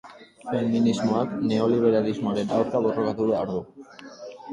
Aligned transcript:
Feminismoak 0.43 1.35
neoliberalismoaren 1.51 2.55
aurka 2.61 2.81
borrokatu 2.87 3.29
behar 3.29 3.53
du. 3.53 3.61